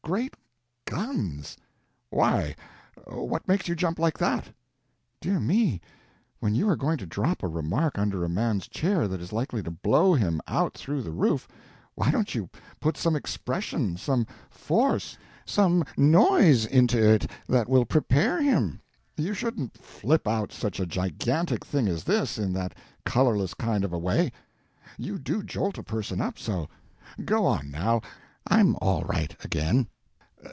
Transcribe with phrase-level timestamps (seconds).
[0.03, 0.33] "Great
[0.85, 1.55] guns!"
[2.09, 2.53] "Why,
[3.07, 4.49] what makes you jump like that?"
[5.21, 5.79] "Dear me,
[6.41, 9.63] when you are going to drop a remark under a man's chair that is likely
[9.63, 11.47] to blow him out through the roof,
[11.95, 12.49] why don't you
[12.81, 18.81] put some expression, some force, some noise into it that will prepare him?
[19.15, 22.75] You shouldn't flip out such a gigantic thing as this in that
[23.05, 24.33] colorless kind of a way.
[24.97, 26.67] You do jolt a person up, so.
[27.23, 28.01] Go on, now,
[28.45, 29.87] I am all right again.